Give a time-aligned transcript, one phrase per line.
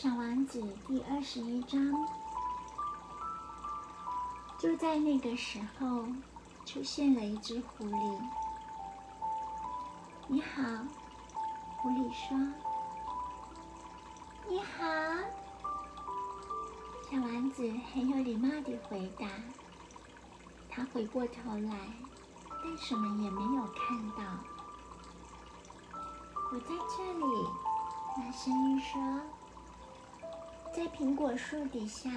[0.00, 1.92] 小王子第二十一章。
[4.56, 6.06] 就在那个时候，
[6.64, 8.20] 出现了一只狐狸。
[10.28, 10.62] 你好，
[11.78, 12.38] 狐狸说。
[14.46, 14.84] 你好，
[17.10, 19.26] 小王子很有礼貌地回答。
[20.70, 21.76] 他回过头来，
[22.62, 24.22] 但什么也没有看到。
[26.52, 27.48] 我在这里，
[28.16, 29.00] 那声音说。
[30.78, 32.08] 在苹果树底下，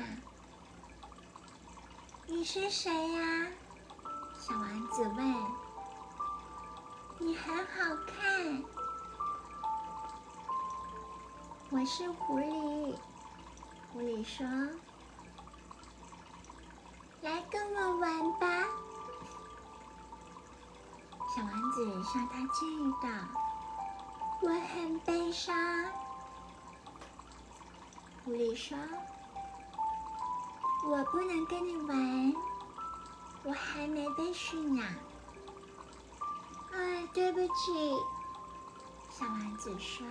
[2.28, 3.48] 你是谁呀？
[4.40, 5.36] 小王子问。
[7.18, 8.64] 你很好看。
[11.72, 12.96] 我是狐狸。
[13.92, 14.46] 狐狸说
[17.23, 18.48] ：“来跟我玩吧。”
[21.36, 23.09] 小王子向他建议道
[24.44, 25.52] ：“我很悲伤。”
[28.32, 28.78] 狐狸说
[30.88, 32.34] ：“我不能跟你玩，
[33.44, 34.88] 我还没被驯养。”
[36.72, 37.94] 哎，对不起，
[39.09, 40.08] 小王子说。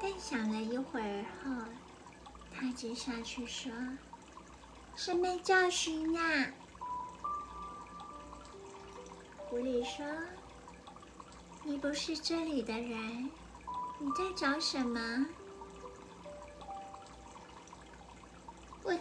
[0.00, 1.50] 但想了一会儿后，
[2.50, 3.70] 他接下去说
[4.96, 6.24] ：“什么叫驯养？”
[9.50, 10.02] 狐狸说
[11.62, 13.30] ：“你不是这里的人，
[13.98, 15.26] 你在找什么？”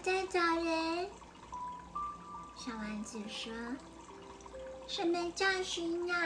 [0.07, 1.09] 在找人，
[2.55, 3.51] 小丸子说
[4.87, 6.17] ：“什么叫驯养？”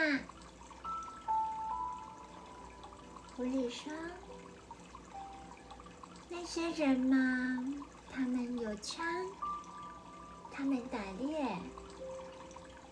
[3.34, 3.92] 狐狸说
[6.30, 7.16] ：“那些人嘛，
[8.08, 9.04] 他们有枪，
[10.52, 11.44] 他们打猎，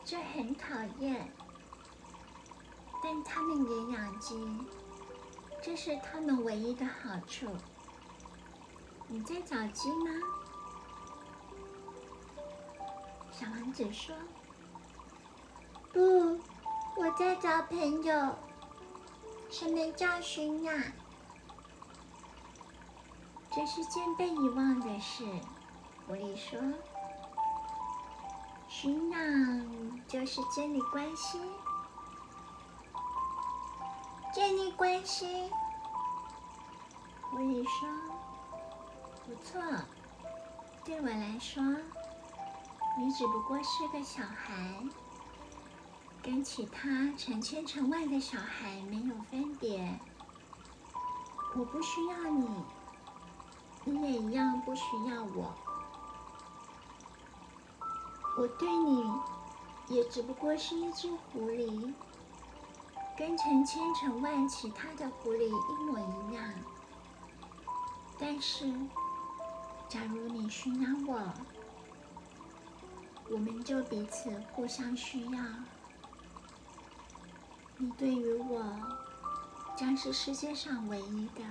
[0.05, 1.33] 这很讨厌。
[3.00, 4.44] 但他们也养鸡，
[5.62, 7.46] 这是他们唯一的好处。
[9.06, 10.11] 你在找鸡吗？”
[13.40, 14.14] 小王子说
[15.95, 16.39] ：“不，
[16.95, 18.34] 我在找朋友。
[19.51, 20.74] 什么叫寻呀？
[23.51, 25.24] 这是件被遗忘的事。”
[26.06, 26.61] 狐狸说
[28.68, 31.40] ：“寻养就是建立关系，
[34.34, 35.51] 建立关系。”
[37.30, 37.89] 狐狸说
[39.24, 39.62] ：“不错，
[40.84, 41.64] 对我来说。”
[42.98, 44.83] 你只不过是个小孩，
[46.23, 49.98] 跟其他成千成万的小孩没有分别。
[51.56, 52.48] 我不需要你，
[53.84, 55.55] 你也一样不需要我。
[58.36, 59.12] 我对你
[59.89, 61.92] 也只不过是一只狐狸，
[63.17, 66.45] 跟成千成万其他的狐狸一模一样。
[68.18, 68.70] 但是，
[69.89, 71.18] 假如你驯养我，
[73.33, 75.41] 我们就彼此互相需要。
[77.77, 78.61] 你对于我
[79.77, 81.42] 将是世界上唯一的，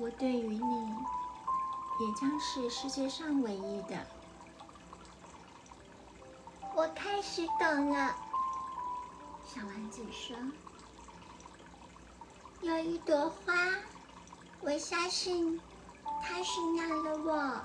[0.00, 0.94] 我对于你
[2.00, 4.06] 也将是世界上唯一的。
[6.74, 8.14] 我开始懂了，
[9.44, 10.36] 小丸子说
[12.62, 13.54] ：“有一朵花，
[14.60, 15.60] 我相信
[16.22, 17.60] 它驯养了我。”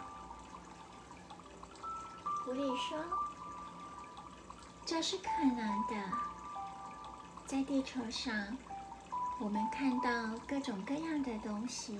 [2.45, 2.97] 狐狸说
[4.85, 5.95] ：“这是可能的。
[7.45, 8.57] 在地球上，
[9.39, 11.97] 我们看到各种各样的东西。”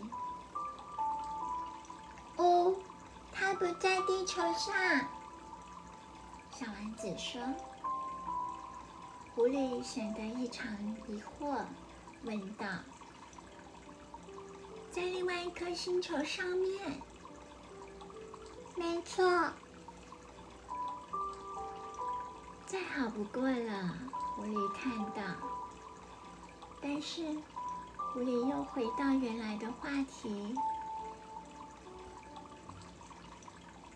[2.36, 2.76] 哦，
[3.32, 4.74] 它不在地球上。
[6.52, 7.42] 小丸子说。
[9.36, 10.68] 狐狸显得异常
[11.08, 11.64] 疑惑，
[12.24, 12.68] 问道
[14.92, 17.02] ：“在另外一颗星球上面？”
[18.78, 19.52] 没错。
[22.74, 23.94] 再好不过了，
[24.36, 25.22] 狐狸看到。
[26.82, 27.22] 但是，
[28.12, 30.56] 狐狸又回到原来的话题。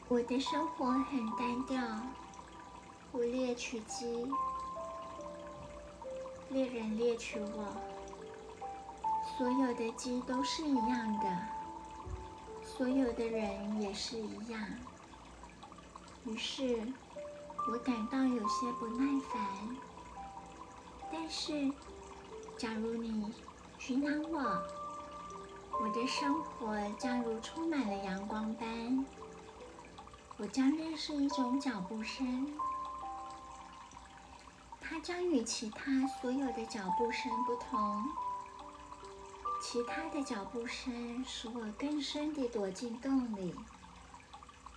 [0.07, 1.81] 我的生活很单调，
[3.12, 4.31] 捕猎取鸡，
[6.50, 7.66] 猎人猎取我，
[9.36, 11.38] 所有的鸡都是一样的，
[12.63, 14.62] 所有的人也是一样。
[16.25, 16.94] 于是。
[17.69, 19.78] 我感到有些不耐烦，
[21.12, 21.69] 但是，
[22.58, 23.34] 假如你
[23.78, 24.40] 驯养我，
[25.81, 29.06] 我的生活将如充满了阳光般。
[30.38, 32.54] 我将认识一种脚步声，
[34.80, 38.06] 它将与其他所有的脚步声不同。
[39.62, 43.54] 其他的脚步声使我更深地躲进洞里。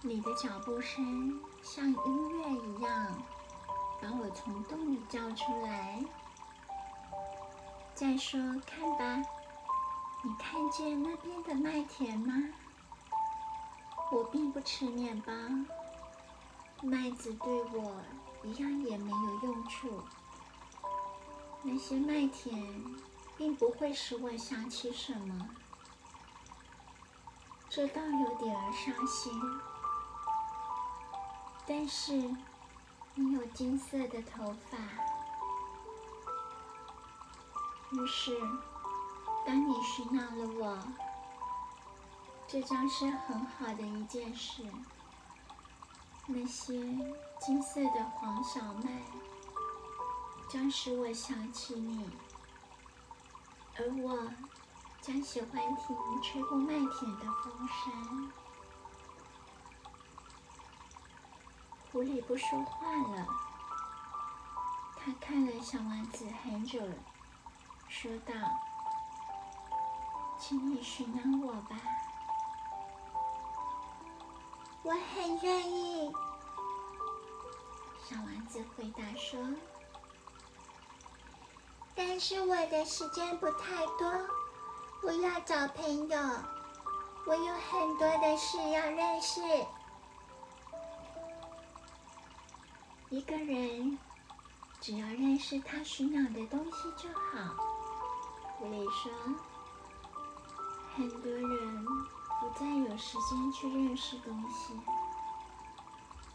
[0.03, 3.23] 你的脚步声像音乐一样，
[4.01, 6.03] 把我从洞里叫出来。
[7.95, 9.23] 再说，看吧，
[10.23, 12.35] 你看见那边的麦田吗？
[14.11, 15.33] 我并不吃面包，
[16.83, 17.93] 麦子对我
[18.43, 20.03] 一样也没有用处。
[21.63, 22.83] 那些麦田
[23.37, 25.51] 并不会使我想起什么，
[27.69, 29.33] 这倒有点儿伤心。
[31.73, 32.13] 但是
[33.15, 34.77] 你有金色的头发，
[37.93, 38.37] 于是
[39.47, 40.77] 当你寻到了我，
[42.49, 44.65] 这将是很好的一件事。
[46.27, 46.75] 那些
[47.39, 49.01] 金色的黄小麦。
[50.49, 52.11] 将使我想起你，
[53.79, 54.29] 而我
[55.01, 58.33] 将喜欢听吹过麦田的风声。
[61.93, 63.27] 狐狸不说话了，
[64.97, 66.79] 他看了小丸子很久，
[67.89, 68.33] 说道
[70.39, 71.77] ：“请你寻找我吧，
[74.85, 76.13] 我很愿意。”
[78.09, 79.39] 小丸子回答说。
[81.97, 84.29] 但是我的时间不太多，
[85.03, 86.19] 我要找朋友，
[87.27, 89.41] 我有很多的事要认识。
[93.13, 93.99] 一个人
[94.81, 97.57] 只要认识他寻找的东西就好。
[98.57, 99.11] 狐狸说
[100.95, 104.79] ：“很多人不再有时间去认识东西，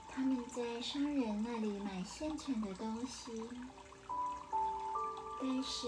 [0.10, 3.32] 他们在商人那里买现成的东西。”
[5.40, 5.88] 但是，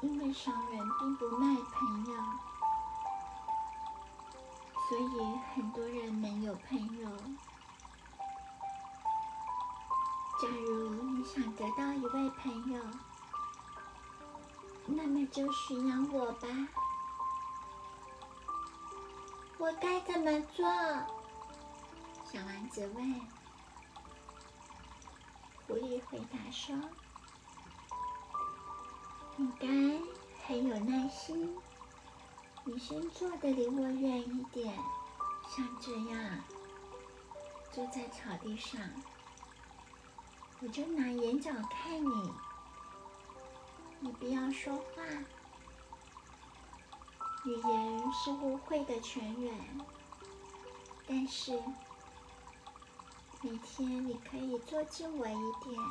[0.00, 2.22] 因为商人并不卖朋友，
[4.88, 7.08] 所以很多人没有朋友。
[10.40, 12.82] 假如你想得到一位朋友，
[14.86, 16.48] 那么就驯养我吧。
[19.58, 20.64] 我该怎么做？
[22.24, 23.20] 小丸子问。
[25.66, 26.74] 狐狸回答说。
[29.36, 29.66] 你该
[30.46, 31.54] 很有耐心。
[32.64, 34.74] 你先坐的离我远一点，
[35.50, 36.38] 像这样，
[37.72, 38.80] 坐在草地上，
[40.62, 42.32] 我就拿眼角看你。
[44.00, 45.02] 你不要说话，
[47.44, 49.54] 语言是误会的泉源。
[51.06, 51.60] 但是
[53.40, 55.82] 每天你可以坐近我一点。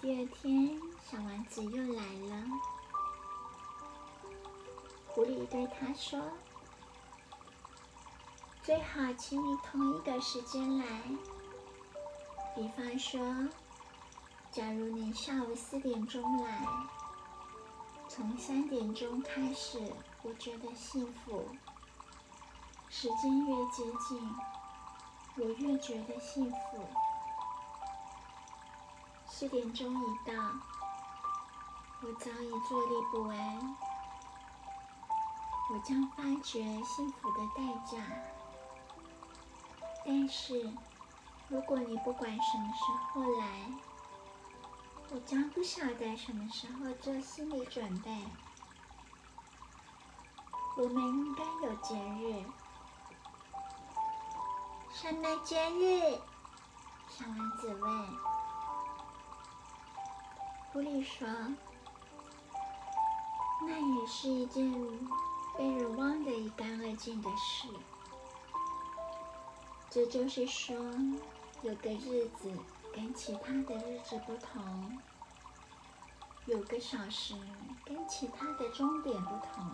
[0.00, 2.44] 第二天，小丸子又来了。
[5.06, 6.20] 狐狸对他说
[8.70, 10.84] ：“最好请你同一个时间来。
[12.54, 13.20] 比方说，
[14.52, 16.68] 假如你下午四点钟来，
[18.06, 21.48] 从三点钟开始，我觉得幸福。
[22.88, 24.36] 时间越接近，
[25.34, 26.86] 我越觉得幸福。”
[29.26, 30.32] 四点钟一到，
[32.02, 33.76] 我早已坐立不安。
[35.72, 37.98] 我将发觉幸福的代价。
[40.04, 40.70] 但是，
[41.48, 43.66] 如果你不管什么时候来，
[45.10, 48.10] 我将不晓得什么时候做心理准备。
[50.76, 52.44] 我们应该有节日。
[54.92, 56.18] 什么节日？
[57.08, 58.06] 小丸子问。
[60.72, 61.26] 狐狸说
[63.66, 64.72] ：“那也是一件
[65.58, 67.68] 被人忘得一干二净的事。
[69.90, 70.76] 这就是说，
[71.62, 72.50] 有个日子
[72.94, 74.98] 跟其他的日子不同，
[76.46, 77.34] 有个小时
[77.84, 79.66] 跟其他的终点不同。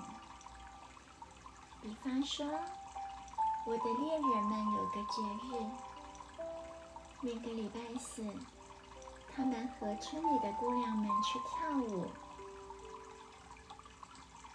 [1.82, 2.46] 比方说，
[3.66, 5.70] 我的恋人们有个节日，
[7.20, 8.24] 每个礼拜四。”
[9.36, 12.06] 他们和村里的姑娘们去跳舞，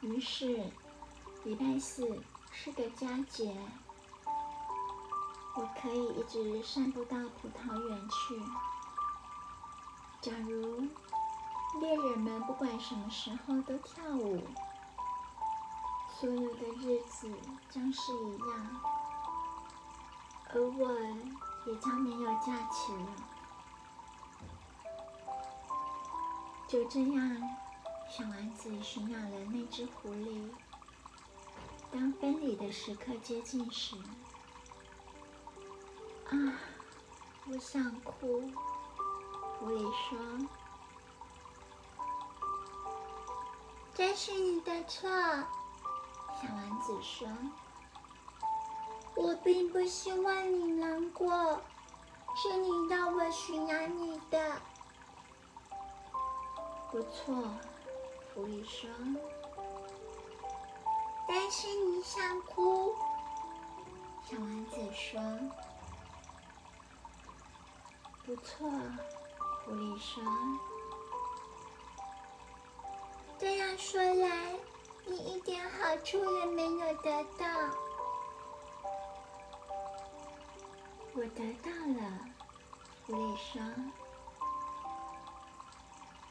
[0.02, 0.72] 于是
[1.44, 2.20] 礼拜四
[2.52, 3.56] 是个佳节，
[5.62, 8.42] 我可以一直散步到葡萄园去。
[10.20, 10.88] 假如
[11.80, 14.42] 猎人们不管什么时候都跳舞，
[16.20, 17.32] 所有的日子
[17.70, 18.82] 将是一样，
[20.52, 20.92] 而我
[21.68, 23.10] 也将没有假期了。
[26.68, 27.40] 就这样，
[28.10, 30.50] 小丸子驯养了那只狐狸。
[31.92, 33.96] 当分离的时刻接近时，
[36.32, 36.36] 啊，
[37.52, 38.50] 我想哭。
[39.60, 40.18] 狐狸说
[43.94, 45.10] ：“这是你的错。”
[46.42, 47.28] 小丸子说
[49.14, 51.62] ：“我并不希望你难过，
[52.34, 54.62] 是你让我驯养你的。”
[56.90, 57.36] 不错，
[58.34, 58.90] 狐狸说。
[61.28, 62.96] 但是你想哭，
[64.24, 65.22] 小丸子说。
[68.26, 68.70] 不错，
[69.66, 70.24] 狐狸说。
[73.40, 74.56] 这样说来，
[75.08, 77.48] 你一点好处也没有得到。
[81.14, 82.20] 我得到了，
[83.06, 83.62] 狐狸说。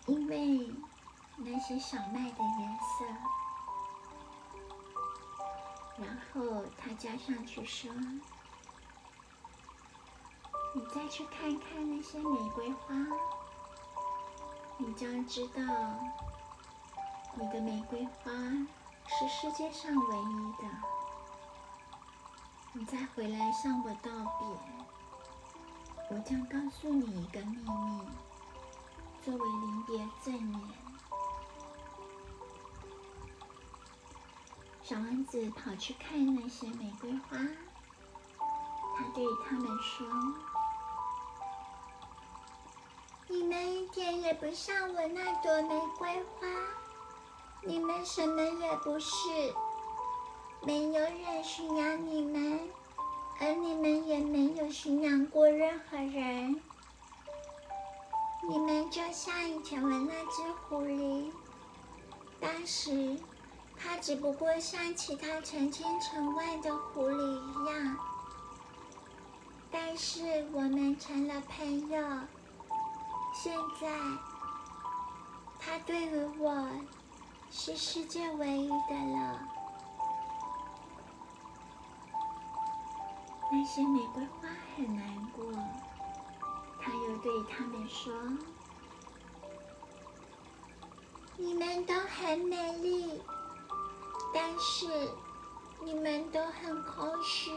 [0.06, 0.72] 因为
[1.36, 3.04] 那些小麦的颜色，
[5.98, 7.92] 然后他加上去说
[10.72, 12.94] ：“你再去看看那些玫瑰花，
[14.76, 15.62] 你将知道
[17.34, 18.30] 你的玫瑰花
[19.06, 20.68] 是世界上唯一的。
[22.72, 24.46] 你再回来向我道别，
[26.10, 28.08] 我将告诉你一个秘密。”
[29.22, 30.60] 作为临别赠言，
[34.82, 37.36] 小王子跑去看那些玫瑰花。
[38.96, 40.06] 他对他们说
[43.40, 46.46] ：“你们一点也不像我那朵玫瑰花，
[47.62, 49.10] 你们什么也不是，
[50.60, 52.60] 没有人驯养你们，
[53.40, 56.60] 而你们也没有驯养过任何人。”
[58.46, 61.30] 你们就像以前的那只狐狸，
[62.38, 63.16] 当时
[63.74, 67.96] 它只不过像其他成千成万的狐狸一样，
[69.70, 72.18] 但是我们成了朋友。
[73.32, 73.88] 现在，
[75.58, 76.68] 他对于我
[77.50, 79.40] 是世界唯一的了。
[83.50, 85.44] 那些玫瑰花很难过。
[86.82, 88.12] 他又对他们说
[91.36, 93.20] ：“你们都很美丽，
[94.34, 94.86] 但是
[95.82, 97.50] 你们都很空虚，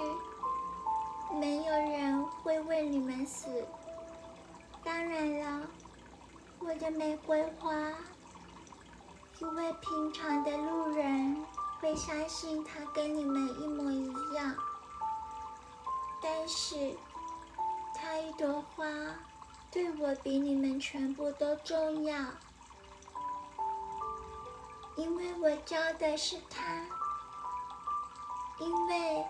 [1.39, 3.65] 没有人会为你们死。
[4.83, 5.67] 当然了，
[6.59, 7.73] 我的玫瑰花，
[9.39, 11.45] 因为平常的路人
[11.79, 14.55] 会相信它跟你们一模一样，
[16.21, 16.97] 但是……”
[17.95, 18.85] 它一朵花
[19.71, 22.17] 对我比你们全部都重要，
[24.97, 26.85] 因为我教的是它，
[28.59, 29.25] 因为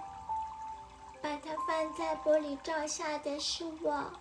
[1.22, 4.12] 把它放在玻璃罩下的是我，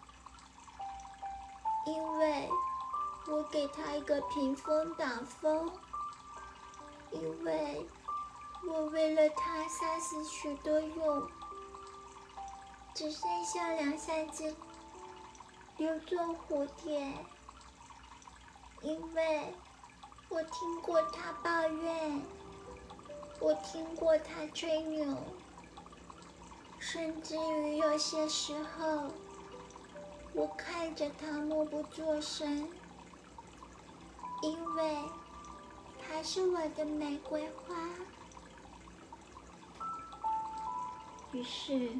[1.85, 2.49] 因为
[3.27, 5.71] 我给他一个屏风挡风，
[7.11, 7.87] 因为
[8.67, 11.29] 我为了他杀死许多蛹。
[12.95, 14.55] 只剩下两三只
[15.79, 17.11] 留作蝴蝶，
[18.83, 19.55] 因为
[20.29, 22.23] 我听过他抱怨，
[23.41, 25.17] 我听过他吹牛，
[26.79, 29.09] 甚至于有些时候，
[30.35, 32.69] 我看着他默不作声，
[34.43, 34.97] 因为
[36.01, 37.75] 他是我的玫瑰花。
[41.33, 41.91] 于是。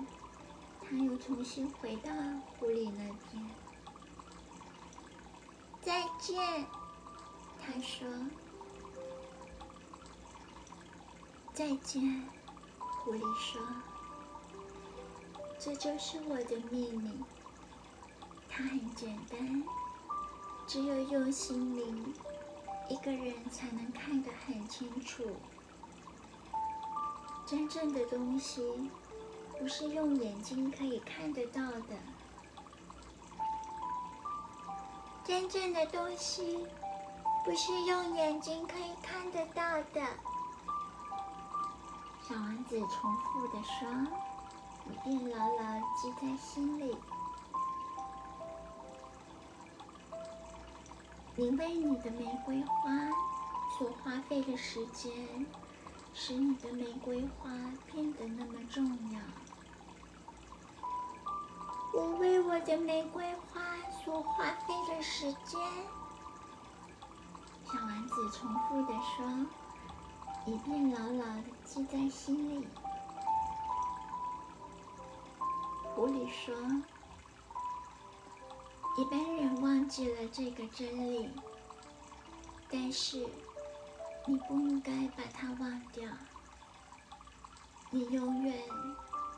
[0.85, 2.13] 他又重新回到
[2.59, 3.51] 狐狸那边。
[5.81, 6.67] 再见，
[7.59, 8.07] 他说。
[11.55, 12.29] 再见，
[12.81, 13.63] 狐狸说。
[15.59, 17.11] 这就是我的秘密。
[18.55, 19.65] 它很简单，
[20.67, 22.15] 只有用心灵，
[22.89, 25.25] 一个人才能看得很清楚。
[27.47, 28.91] 真正的东西。
[29.59, 31.97] 不是用眼睛可以看得到的，
[35.25, 36.67] 真正的东西
[37.45, 39.63] 不是用眼睛可以看得到
[39.95, 40.01] 的。
[42.29, 43.89] 小王子重复的说，
[44.91, 46.97] 一定牢牢记在心里。
[51.35, 52.91] 你为你的玫瑰花
[53.79, 55.11] 所花费的时间，
[56.13, 57.51] 使你的玫瑰花
[57.91, 59.21] 变得那么重要。
[61.95, 63.63] 我为我的玫瑰花
[64.05, 65.59] 所花费的时间，
[67.65, 69.47] 小丸子重复的说，
[70.45, 72.69] 一遍牢牢的记在心里。
[75.95, 76.55] 狐狸说
[78.95, 81.31] ：“一般人忘记了这个真理，
[82.71, 83.27] 但是
[84.27, 86.07] 你不应该把它忘掉。
[87.91, 88.63] 你永远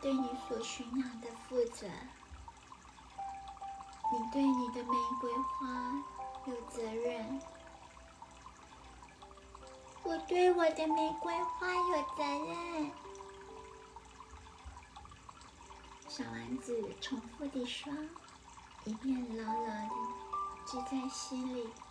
[0.01, 1.87] 对你所驯养的负责。
[4.13, 6.03] 你对你的玫瑰花
[6.47, 7.41] 有责任。
[10.03, 12.91] 我对我的玫瑰花有责任。”
[16.09, 17.93] 小丸子重复地说，
[18.87, 19.95] 一片牢牢的
[20.67, 21.84] 记在心里。